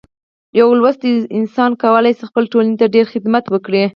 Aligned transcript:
یو 0.59 0.67
لوستی 0.79 1.11
انسان 1.39 1.71
کولی 1.83 2.11
شي 2.17 2.23
خپلې 2.29 2.47
ټولنې 2.53 2.75
ته 2.79 2.85
ډیر 2.95 3.05
خدمت 3.13 3.43
وکړي. 3.49 3.83